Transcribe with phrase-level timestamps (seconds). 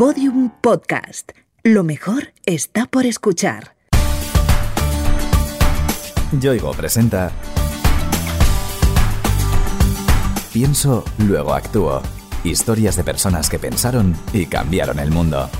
[0.00, 1.32] Podium Podcast.
[1.62, 3.76] Lo mejor está por escuchar.
[6.40, 7.30] Yoigo presenta
[10.54, 12.00] Pienso, luego actúo.
[12.44, 15.50] Historias de personas que pensaron y cambiaron el mundo.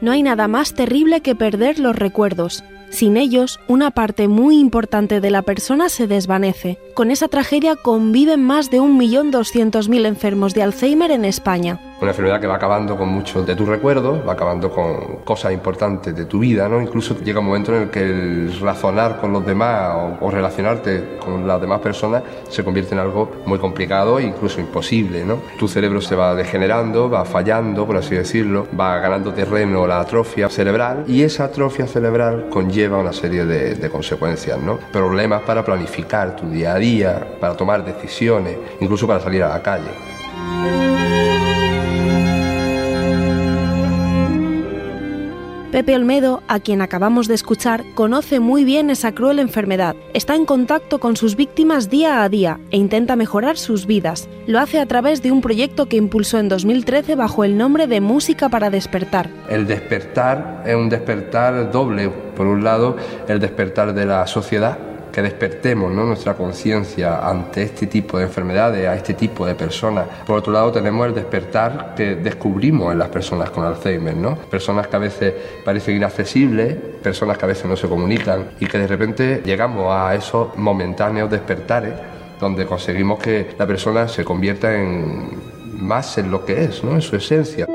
[0.00, 2.64] No hay nada más terrible que perder los recuerdos.
[2.90, 6.78] Sin ellos, una parte muy importante de la persona se desvanece.
[6.94, 11.78] Con esa tragedia conviven más de 1.200.000 enfermos de Alzheimer en España.
[12.00, 16.16] Una enfermedad que va acabando con muchos de tus recuerdos, va acabando con cosas importantes
[16.16, 16.80] de tu vida, ¿no?
[16.80, 21.46] Incluso llega un momento en el que el razonar con los demás o, relacionarte con
[21.46, 25.40] las demás personas se convierte en algo muy complicado e incluso imposible, ¿no?
[25.58, 30.48] Tu cerebro se va degenerando, va fallando, por así decirlo, va ganando terreno la atrofia
[30.48, 34.78] cerebral y esa atrofia cerebral conlleva una serie de, de consecuencias, ¿no?
[34.90, 36.89] Problemas para planificar tu día a día,
[37.40, 39.90] para tomar decisiones, incluso para salir a la calle.
[45.70, 50.44] Pepe Olmedo, a quien acabamos de escuchar, conoce muy bien esa cruel enfermedad, está en
[50.44, 54.28] contacto con sus víctimas día a día e intenta mejorar sus vidas.
[54.48, 58.00] Lo hace a través de un proyecto que impulsó en 2013 bajo el nombre de
[58.00, 59.30] Música para Despertar.
[59.48, 62.08] El despertar es un despertar doble.
[62.08, 62.96] Por un lado,
[63.28, 68.94] el despertar de la sociedad que despertemos nuestra conciencia ante este tipo de enfermedades, a
[68.94, 70.06] este tipo de personas.
[70.26, 74.36] Por otro lado, tenemos el despertar que descubrimos en las personas con Alzheimer, ¿no?
[74.36, 78.78] Personas que a veces parecen inaccesibles, personas que a veces no se comunican y que
[78.78, 81.94] de repente llegamos a esos momentáneos despertares
[82.40, 86.92] donde conseguimos que la persona se convierta en más en lo que es, ¿no?
[86.92, 87.66] en su esencia.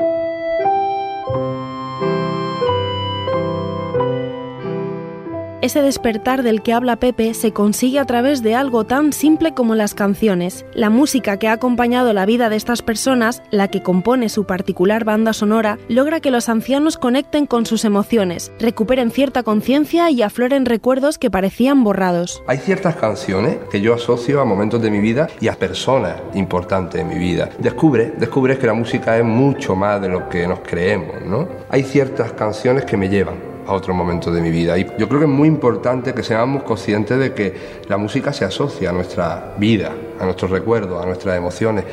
[5.66, 9.74] Ese despertar del que habla Pepe se consigue a través de algo tan simple como
[9.74, 10.64] las canciones.
[10.74, 15.02] La música que ha acompañado la vida de estas personas, la que compone su particular
[15.02, 20.66] banda sonora, logra que los ancianos conecten con sus emociones, recuperen cierta conciencia y afloren
[20.66, 22.44] recuerdos que parecían borrados.
[22.46, 27.04] Hay ciertas canciones que yo asocio a momentos de mi vida y a personas importantes
[27.04, 27.50] de mi vida.
[27.58, 31.48] Descubre, descubres que la música es mucho más de lo que nos creemos, ¿no?
[31.70, 34.78] Hay ciertas canciones que me llevan a otro momento de mi vida.
[34.78, 38.44] Y yo creo que es muy importante que seamos conscientes de que la música se
[38.44, 41.84] asocia a nuestra vida, a nuestros recuerdos, a nuestras emociones.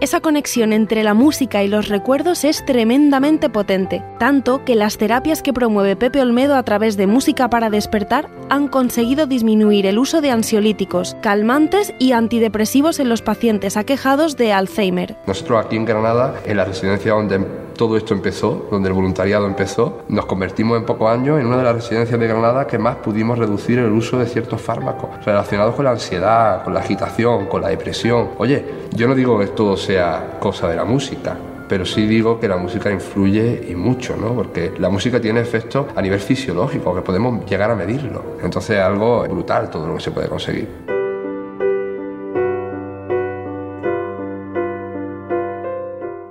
[0.00, 5.42] Esa conexión entre la música y los recuerdos es tremendamente potente, tanto que las terapias
[5.42, 10.20] que promueve Pepe Olmedo a través de Música para despertar han conseguido disminuir el uso
[10.20, 15.16] de ansiolíticos, calmantes y antidepresivos en los pacientes aquejados de Alzheimer.
[15.26, 17.44] Nosotros aquí en Granada, en la residencia donde
[17.78, 21.62] todo esto empezó, donde el voluntariado empezó, nos convertimos en pocos años en una de
[21.62, 25.84] las residencias de Granada que más pudimos reducir el uso de ciertos fármacos relacionados con
[25.84, 28.30] la ansiedad, con la agitación, con la depresión.
[28.38, 31.36] Oye, yo no digo que todo sea cosa de la música,
[31.68, 34.34] pero sí digo que la música influye y mucho, ¿no?
[34.34, 38.38] Porque la música tiene efectos a nivel fisiológico que podemos llegar a medirlo.
[38.42, 40.97] Entonces es algo brutal todo lo que se puede conseguir.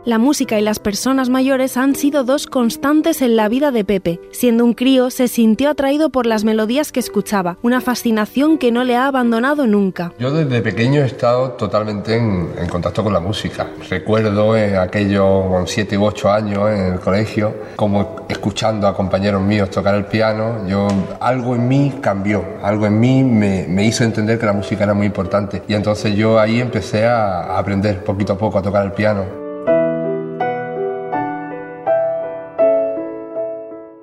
[0.07, 4.21] La música y las personas mayores han sido dos constantes en la vida de Pepe.
[4.31, 8.85] Siendo un crío, se sintió atraído por las melodías que escuchaba, una fascinación que no
[8.85, 10.13] le ha abandonado nunca.
[10.17, 13.67] Yo desde pequeño he estado totalmente en, contacto con la música.
[13.89, 19.41] Recuerdo en aquellos con 7 u 8 años en el colegio, como escuchando a compañeros
[19.41, 20.87] míos tocar el piano, yo
[21.19, 25.07] algo en mí cambió, algo en mí me, hizo entender que la música era muy
[25.07, 25.63] importante.
[25.67, 29.46] Y entonces yo ahí empecé a aprender poquito a poco a tocar el piano.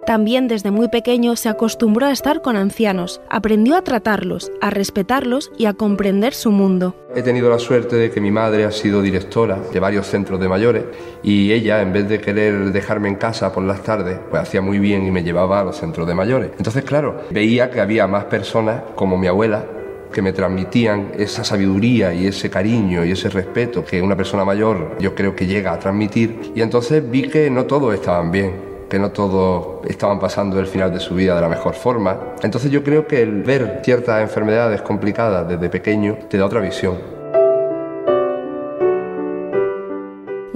[0.06, 5.50] También desde muy pequeño se acostumbró a estar con ancianos, aprendió a tratarlos, a respetarlos
[5.56, 6.94] y a comprender su mundo.
[7.14, 10.48] He tenido la suerte de que mi madre ha sido directora de varios centros de
[10.48, 10.84] mayores
[11.22, 14.78] y ella, en vez de querer dejarme en casa por las tardes, pues hacía muy
[14.78, 16.50] bien y me llevaba a los centros de mayores.
[16.58, 19.64] Entonces, claro, veía que había más personas como mi abuela
[20.12, 24.96] que me transmitían esa sabiduría y ese cariño y ese respeto que una persona mayor
[25.00, 28.98] yo creo que llega a transmitir y entonces vi que no todos estaban bien que
[28.98, 32.18] no todos estaban pasando el final de su vida de la mejor forma.
[32.42, 37.14] Entonces yo creo que el ver ciertas enfermedades complicadas desde pequeño te da otra visión.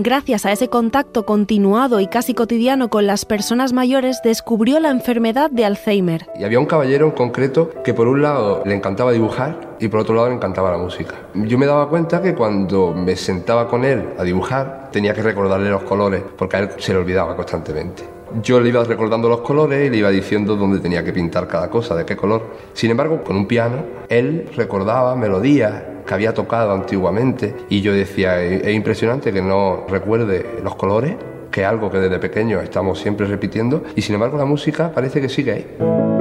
[0.00, 5.50] Gracias a ese contacto continuado y casi cotidiano con las personas mayores, descubrió la enfermedad
[5.50, 6.28] de Alzheimer.
[6.38, 9.98] Y había un caballero en concreto que por un lado le encantaba dibujar y por
[9.98, 11.16] otro lado le encantaba la música.
[11.34, 15.68] Yo me daba cuenta que cuando me sentaba con él a dibujar tenía que recordarle
[15.68, 18.17] los colores porque a él se le olvidaba constantemente.
[18.42, 21.70] Yo le iba recordando los colores y le iba diciendo dónde tenía que pintar cada
[21.70, 22.42] cosa, de qué color.
[22.74, 28.42] Sin embargo, con un piano, él recordaba melodías que había tocado antiguamente y yo decía,
[28.42, 31.14] es impresionante que no recuerde los colores,
[31.50, 35.20] que es algo que desde pequeño estamos siempre repitiendo y sin embargo la música parece
[35.20, 36.17] que sigue ahí.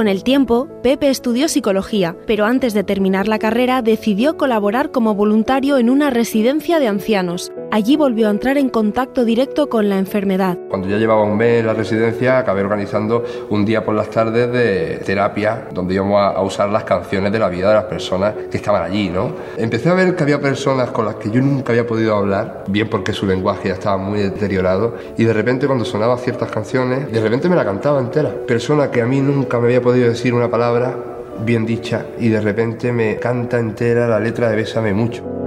[0.00, 5.14] Con el tiempo, Pepe estudió psicología, pero antes de terminar la carrera decidió colaborar como
[5.14, 7.52] voluntario en una residencia de ancianos.
[7.72, 10.58] Allí volvió a entrar en contacto directo con la enfermedad.
[10.68, 14.50] Cuando ya llevaba un mes en la residencia, acabé organizando un día por las tardes
[14.50, 18.56] de terapia, donde íbamos a, usar las canciones de la vida de las personas que
[18.56, 19.34] estaban allí, ¿no?
[19.56, 22.88] Empecé a ver que había personas con las que yo nunca había podido hablar, bien
[22.88, 27.20] porque su lenguaje ya estaba muy deteriorado, y de repente cuando sonaban ciertas canciones, de
[27.20, 28.34] repente me la cantaba entera.
[28.48, 30.96] Persona que a mí nunca me había podido decir una palabra
[31.44, 35.39] bien dicha, y de repente me canta entera la letra de Bésame mucho.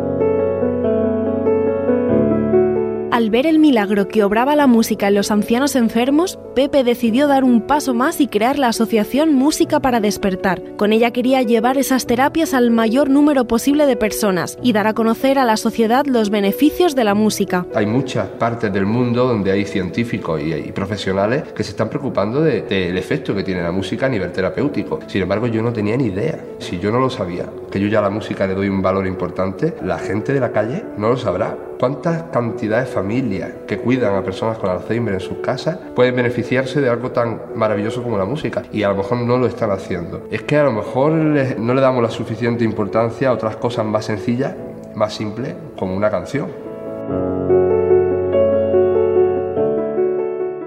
[3.24, 7.46] Al ver el milagro que obraba la música en los ancianos enfermos, Pepe decidió dar
[7.46, 10.62] un paso más y crear la asociación Música para Despertar.
[10.76, 14.94] Con ella quería llevar esas terapias al mayor número posible de personas y dar a
[14.94, 17.66] conocer a la sociedad los beneficios de la música.
[17.74, 22.98] Hay muchas partes del mundo donde hay científicos y, profesionales que se están preocupando del
[22.98, 25.00] efecto que tiene la música a nivel terapéutico.
[25.08, 26.44] Sin embargo, yo no tenía ni idea.
[26.60, 29.08] Si yo no lo sabía, que yo ya a la música le doy un valor
[29.08, 31.58] importante, la gente de la calle no lo sabrá.
[31.80, 36.82] ¿Cuántas cantidades de familias que cuidan a personas con Alzheimer en sus casas pueden beneficiarse
[36.82, 38.62] de algo tan maravilloso como la música?
[38.72, 40.28] Y a lo mejor no lo están haciendo.
[40.30, 44.06] Es que a lo mejor no le damos la suficiente importancia a otras cosas más
[44.06, 44.54] sencillas,
[44.94, 46.50] más simples, como una canción.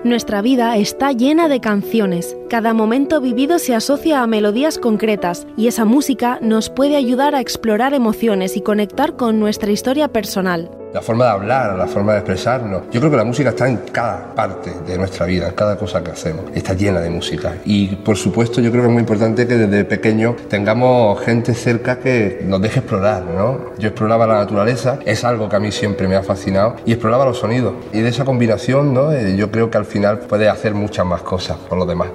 [0.07, 2.37] Nuestra vida está llena de canciones.
[2.49, 7.41] Cada momento vivido se asocia a melodías concretas y esa música nos puede ayudar a
[7.41, 12.19] explorar emociones y conectar con nuestra historia personal la forma de hablar, la forma de
[12.19, 12.83] expresarnos.
[12.91, 16.03] Yo creo que la música está en cada parte de nuestra vida, en cada cosa
[16.03, 16.45] que hacemos.
[16.55, 17.55] Está llena de música.
[17.65, 21.99] Y por supuesto yo creo que es muy importante que desde pequeño tengamos gente cerca
[21.99, 23.77] que nos deje explorar, ¿no?
[23.79, 27.25] Yo exploraba la naturaleza, es algo que a mí siempre me ha fascinado, y exploraba
[27.25, 27.75] los sonidos.
[27.93, 29.13] Y de esa combinación, ¿no?
[29.13, 32.09] Eh, yo creo que al final puede hacer muchas más cosas por los demás.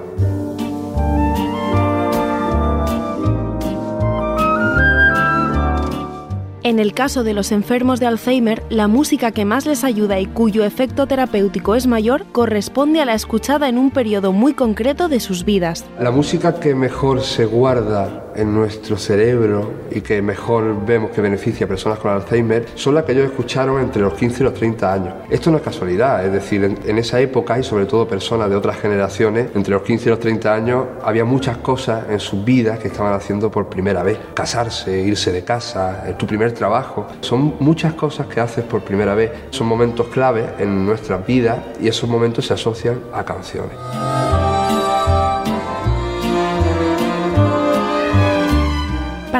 [6.72, 10.24] En el caso de los enfermos de Alzheimer, la música que más les ayuda y
[10.24, 15.20] cuyo efecto terapéutico es mayor corresponde a la escuchada en un periodo muy concreto de
[15.20, 15.84] sus vidas.
[16.00, 21.66] La música que mejor se guarda en nuestro cerebro y que mejor vemos que beneficia
[21.66, 24.92] a personas con Alzheimer son las que ellos escucharon entre los 15 y los 30
[24.92, 25.14] años.
[25.30, 28.78] Esto no es casualidad, es decir, en, esa época y sobre todo personas de otras
[28.78, 32.88] generaciones, entre los 15 y los 30 años, había muchas cosas en sus vidas que
[32.88, 34.18] estaban haciendo por primera vez.
[34.34, 37.06] Casarse, irse de casa, tu primer trabajo.
[37.20, 39.32] Son muchas cosas que haces por primera vez.
[39.50, 44.11] Son momentos clave en nuestras vidas y esos momentos se asocian a canciones.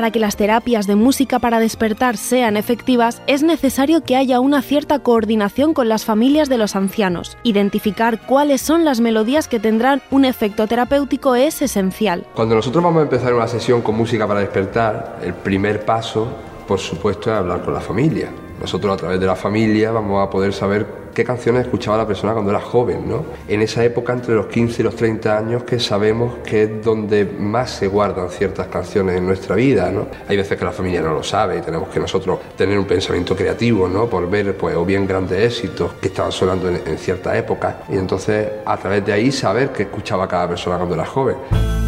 [0.02, 4.60] Para que las terapias de música para despertar sean efectivas, es necesario que haya una
[4.60, 7.38] cierta coordinación con las familias de los ancianos.
[7.44, 12.26] Identificar cuáles son las melodías que tendrán un efecto terapéutico es esencial.
[12.34, 16.26] Cuando nosotros vamos a empezar una sesión con música para despertar, el primer paso,
[16.66, 18.28] por supuesto, es hablar con la familia.
[18.62, 22.33] Nosotros a través de la familia vamos a poder saber qué canciones escuchaba la persona
[22.33, 23.25] cuando era joven, ¿no?
[23.49, 27.25] En esa época, entre los 15 y los 30 años, que sabemos que es donde
[27.25, 30.07] más se guardan ciertas canciones en nuestra vida, ¿no?
[30.28, 33.35] Hay veces que la familia no lo sabe y tenemos que nosotros tener un pensamiento
[33.35, 34.07] creativo, ¿no?
[34.07, 37.97] Por ver, pues, o bien grandes éxitos que estaban sonando en, en cierta época y
[37.97, 41.82] entonces a través de ahí saber qué escuchaba cada persona cuando era joven.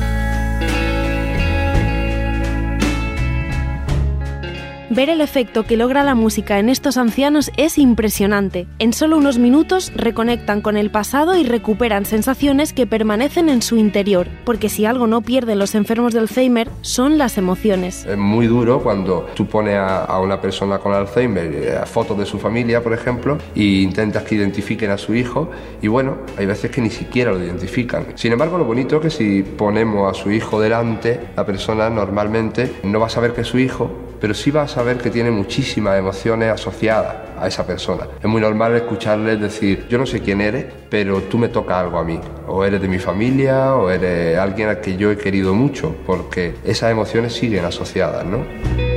[4.95, 8.69] Ver el efecto que logra la música en estos ancianos es impresionante.
[8.79, 13.77] En solo unos minutos reconectan con el pasado y recuperan sensaciones que permanecen en su
[13.77, 18.07] interior, porque si algo no pierden los enfermos de Alzheimer son las emociones.
[18.07, 22.39] Es muy duro cuando tú pones a, una persona con Alzheimer eh, fotos de su
[22.39, 25.51] familia, por ejemplo, e intentas que identifiquen a su hijo
[25.83, 28.07] y bueno, hay veces que ni siquiera lo identifican.
[28.15, 32.75] Sin embargo, lo bonito es que si ponemos a su hijo delante, la persona normalmente
[32.85, 35.31] no va a saber que es su hijo, pero sí va a saber que tiene
[35.31, 38.09] muchísimas emociones asociadas a esa persona.
[38.19, 41.99] Es muy normal escucharles decir, yo no sé quién eres, pero tú me tocas algo
[41.99, 42.19] a mí.
[42.49, 46.55] O eres de mi familia, o eres alguien al que yo he querido mucho, porque
[46.65, 48.94] esas emociones siguen asociadas, ¿no?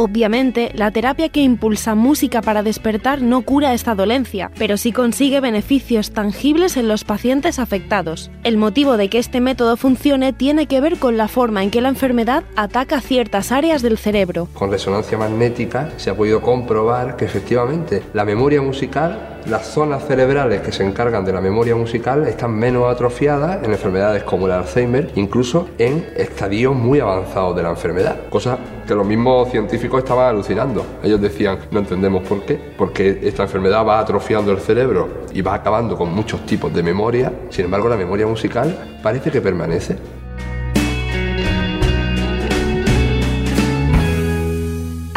[0.00, 5.40] Obviamente, la terapia que impulsa música para despertar no cura esta dolencia, pero sí consigue
[5.40, 8.30] beneficios tangibles en los pacientes afectados.
[8.44, 11.80] El motivo de que este método funcione tiene que ver con la forma en que
[11.80, 14.46] la enfermedad ataca ciertas áreas del cerebro.
[14.54, 20.60] Con resonancia magnética se ha podido comprobar que efectivamente la memoria musical, las zonas cerebrales
[20.60, 25.10] que se encargan de la memoria musical están menos atrofiadas en enfermedades como el Alzheimer,
[25.14, 30.84] incluso en estadios muy avanzados de la enfermedad, cosa que los mismos científicos estaban alucinando.
[31.02, 35.54] Ellos decían, no entendemos por qué, porque esta enfermedad va atrofiando el cerebro y va
[35.54, 39.96] acabando con muchos tipos de memoria, sin embargo la memoria musical parece que permanece.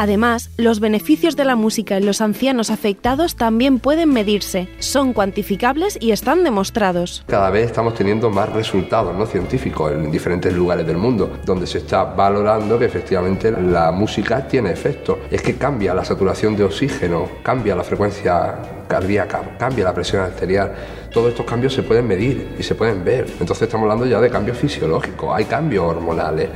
[0.01, 5.96] Además, los beneficios de la música en los ancianos afectados también pueden medirse, son cuantificables
[6.01, 7.24] y están demostrados.
[7.27, 9.27] Cada vez estamos teniendo más resultados ¿no?
[9.27, 14.72] científicos en diferentes lugares del mundo, donde se está valorando que efectivamente la música tiene
[14.72, 15.20] efecto.
[15.29, 18.55] Es que cambia la saturación de oxígeno, cambia la frecuencia
[18.88, 20.74] cardíaca, cambia la presión arterial.
[21.13, 23.27] Todos estos cambios se pueden medir y se pueden ver.
[23.39, 26.50] Entonces estamos hablando ya de cambios fisiológicos, hay cambios hormonales.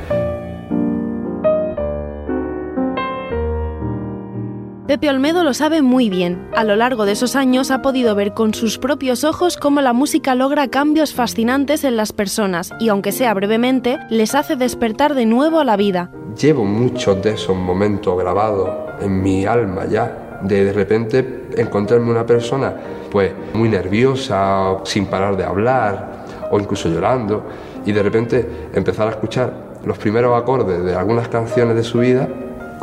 [4.86, 6.48] Pepe Olmedo lo sabe muy bien.
[6.54, 9.92] A lo largo de esos años ha podido ver con sus propios ojos cómo la
[9.92, 15.26] música logra cambios fascinantes en las personas y, aunque sea brevemente, les hace despertar de
[15.26, 16.12] nuevo a la vida.
[16.40, 22.24] Llevo muchos de esos momentos grabados en mi alma ya, de de repente encontrarme una
[22.24, 22.72] persona
[23.10, 27.44] pues muy nerviosa, sin parar de hablar o incluso llorando
[27.84, 29.52] y de repente empezar a escuchar
[29.84, 32.28] los primeros acordes de algunas canciones de su vida,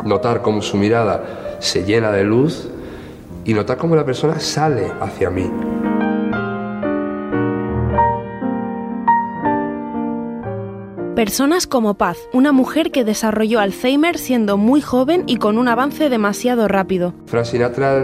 [0.04, 2.68] notar cómo su mirada se llena de luz
[3.44, 5.50] y notar cómo la persona sale hacia mí.
[11.14, 16.08] Personas como Paz, una mujer que desarrolló Alzheimer siendo muy joven y con un avance
[16.08, 17.14] demasiado rápido.
[17.26, 18.02] Frank Sinatra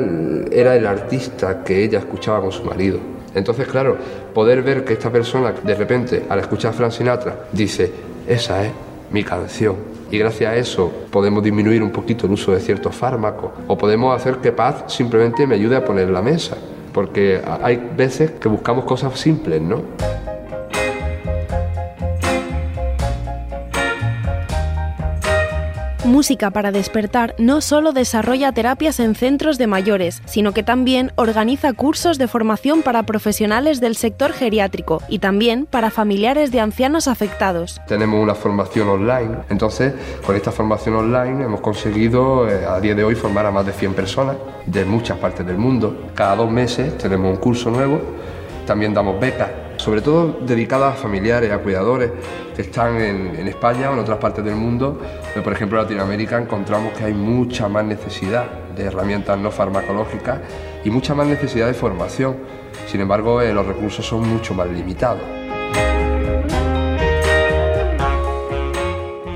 [0.53, 3.01] era el artista que ella escuchaba con su marido.
[3.35, 3.97] Entonces, claro,
[4.33, 7.91] poder ver que esta persona de repente al escuchar a Frank Sinatra dice,
[8.29, 8.73] esa es
[9.11, 9.75] mi canción,
[10.11, 14.15] y gracias a eso podemos disminuir un poquito el uso de ciertos fármacos o podemos
[14.15, 16.57] hacer que paz simplemente me ayude a poner la mesa,
[16.93, 19.83] porque hay veces que buscamos cosas simples, ¿no?
[26.11, 31.73] Música para despertar no solo desarrolla terapias en centros de mayores, sino que también organiza
[31.73, 37.81] cursos de formación para profesionales del sector geriátrico y también para familiares de ancianos afectados.
[37.87, 39.95] Tenemos una formación online, entonces
[40.27, 43.73] con esta formación online hemos conseguido eh, a día de hoy formar a más de
[43.73, 44.37] 100 personas
[44.67, 46.11] de muchas partes del mundo.
[46.17, 48.01] Cada dos meses tenemos un curso nuevo,
[48.67, 49.49] también damos becas
[49.81, 52.13] sobre todo dedicadas a familiares, a cuidadores
[52.55, 55.01] que están en, España o en otras partes del mundo.
[55.43, 58.45] Por ejemplo, en Latinoamérica encontramos que hay mucha más necesidad
[58.77, 60.41] de herramientas no farmacológicas
[60.85, 62.37] y mucha más necesidad de formación.
[62.87, 65.40] Sin embargo, eh, los recursos son mucho más limitados.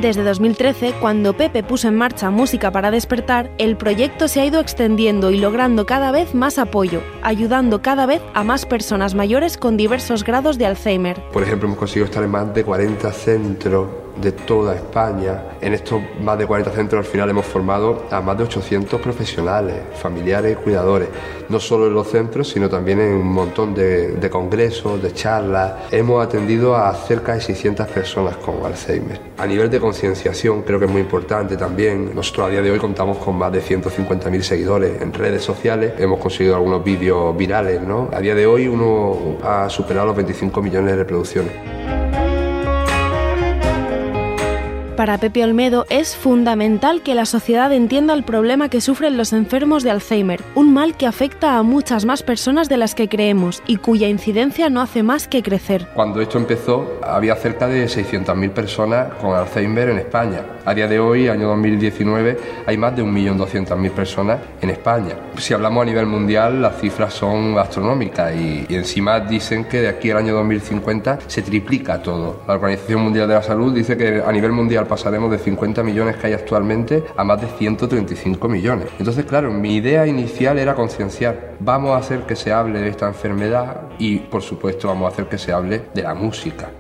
[0.05, 4.61] Desde 2013, cuando Pepe puso en marcha Música para despertar, el proyecto se ha ido
[4.61, 9.79] extendiendo y logrando cada vez más apoyo, ayudando cada vez a más personas mayores con
[9.79, 11.23] diversos grados de Alzheimer.
[11.33, 15.43] Por ejemplo, hemos conseguido estar en más de 40 centros de toda España.
[15.61, 19.77] En estos más de 40 centros al final hemos formado a más de 800 profesionales,
[20.01, 21.09] familiares y cuidadores,
[21.49, 25.73] no solo en los centros, sino también en un montón de, congresos, de charlas.
[25.91, 29.21] Hemos atendido a cerca de 600 personas con Alzheimer.
[29.39, 32.15] A nivel de concienciación creo que es muy importante también.
[32.15, 35.95] Nosotros a día de hoy contamos con más de 150.000 seguidores en redes sociales.
[35.99, 38.09] Hemos conseguido algunos vídeos virales, ¿no?
[38.13, 42.04] A día de hoy uno ha superado los 25 millones de reproducciones.
[44.97, 49.83] Para Pepe Olmedo es fundamental que la sociedad entienda el problema que sufren los enfermos
[49.83, 53.79] de Alzheimer, un mal que afecta a muchas más personas de las que creemos y
[53.79, 55.89] cuya incidencia no hace más que crecer.
[55.95, 60.43] Cuando esto empezó había cerca de 600.000 personas con Alzheimer en España.
[60.65, 65.17] A día de hoy, año 2019, hay más de 1.200.000 personas en España.
[65.39, 69.89] Si hablamos a nivel mundial, las cifras son astronómicas y, y encima dicen que de
[69.89, 72.43] aquí al año 2050 se triplica todo.
[72.47, 76.17] La Organización Mundial de la Salud dice que a nivel mundial pasaremos de 50 millones
[76.17, 78.89] que hay actualmente a más de 135 millones.
[78.99, 81.55] Entonces, claro, mi idea inicial era concienciar.
[81.61, 85.27] Vamos a hacer que se hable de esta enfermedad y, por supuesto, vamos a hacer
[85.27, 86.71] que se hable de la música.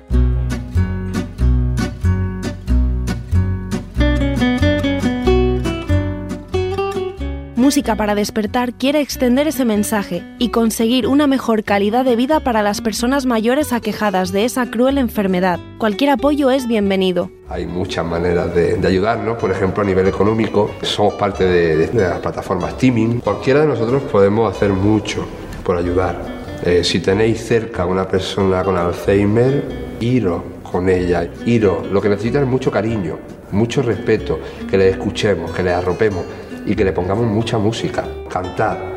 [7.75, 12.63] Música para despertar quiere extender ese mensaje y conseguir una mejor calidad de vida para
[12.63, 15.59] las personas mayores aquejadas de esa cruel enfermedad.
[15.79, 17.33] Cualquier apoyo es bienvenido.
[17.49, 22.21] Hay muchas maneras de, ayudarnos, por ejemplo a nivel económico, somos parte de, de, las
[22.21, 23.19] plataformas Teaming.
[23.19, 25.27] Cualquiera de nosotros podemos hacer mucho
[25.65, 26.23] por ayudar.
[26.65, 31.91] Eh, si tenéis cerca una persona con Alzheimer, iros con ella, iros.
[31.91, 33.19] Lo que necesita es mucho cariño,
[33.51, 34.39] mucho respeto,
[34.71, 36.25] que le escuchemos, que le arropemos
[36.67, 38.95] y que le pongamos mucha música, cantar.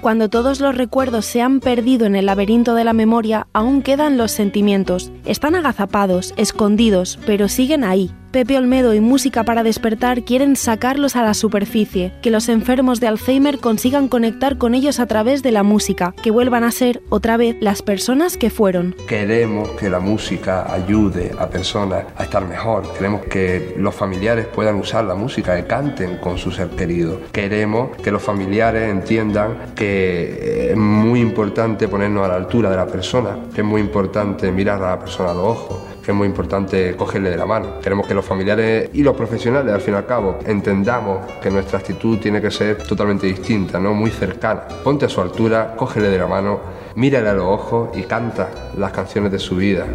[0.00, 4.18] Cuando todos los recuerdos se han perdido en el laberinto de la memoria, aún quedan
[4.18, 5.12] los sentimientos.
[5.24, 11.22] Están agazapados, escondidos, pero siguen ahí, Pepe Olmedo y Música para despertar quieren sacarlos a
[11.22, 15.62] la superficie, que los enfermos de Alzheimer consigan conectar con ellos a través de la
[15.62, 18.96] música, que vuelvan a ser otra vez las personas que fueron.
[19.06, 24.76] Queremos que la música ayude a personas a estar mejor, queremos que los familiares puedan
[24.76, 27.20] usar la música, y canten con su ser querido.
[27.32, 32.86] Queremos que los familiares entiendan que es muy importante ponernos a la altura de la
[32.86, 36.26] persona, que es muy importante mirar a la persona a los ojos que es muy
[36.26, 37.80] importante cogerle de la mano.
[37.80, 41.78] Queremos que los familiares y los profesionales, al fin y al cabo, entendamos que nuestra
[41.78, 43.94] actitud tiene que ser totalmente distinta, ¿no?
[43.94, 44.66] muy cercana.
[44.82, 46.60] Ponte a su altura, cógele de la mano,
[46.96, 49.86] mírale a los ojos y canta las canciones de su vida.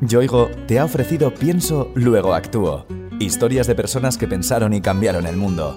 [0.00, 2.86] Yoigo te ha ofrecido Pienso, luego actúo.
[3.20, 5.76] Historias de personas que pensaron y cambiaron el mundo